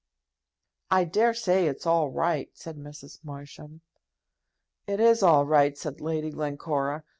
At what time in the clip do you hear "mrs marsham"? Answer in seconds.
2.75-3.81